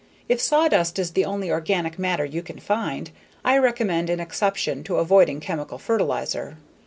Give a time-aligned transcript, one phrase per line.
[0.27, 3.11] If sawdust is the only organic matter you can find,
[3.45, 6.57] I recommend an exception to avoiding chemical fertilizer.